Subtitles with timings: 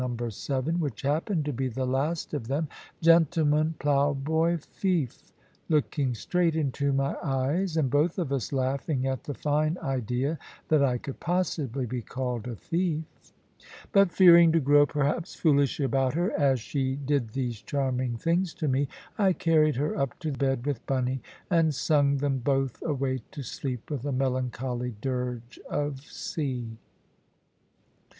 [0.31, 2.67] 7, which happened to be the last of them,
[3.03, 5.31] "gentleman, ploughboy, fief,"
[5.69, 10.83] looking straight into my eyes, and both of us laughing at the fine idea that
[10.83, 13.03] I could possibly be called a thief!
[13.91, 18.67] But fearing to grow perhaps foolish about her, as she did these charming things to
[18.67, 18.87] me,
[19.19, 23.91] I carried her up to bed with Bunny, and sung them both away to sleep
[23.91, 26.79] with a melancholy dirge of sea.